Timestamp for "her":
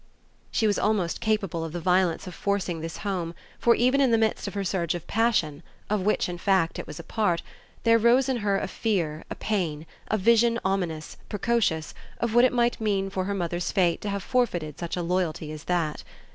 4.55-4.63, 8.37-8.57, 13.25-13.35